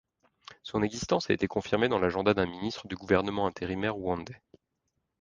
Son 0.63 0.81
existence 0.81 1.29
a 1.29 1.33
été 1.33 1.45
confirmée 1.47 1.87
dans 1.87 1.99
l'agenda 1.99 2.33
d'un 2.33 2.47
ministre 2.47 2.87
du 2.87 2.95
gouvernement 2.95 3.45
intérimaire 3.45 3.93
rwandais. 3.93 4.41